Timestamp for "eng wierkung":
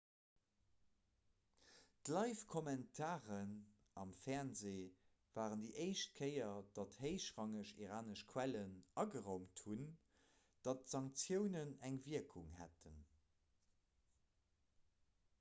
11.91-12.51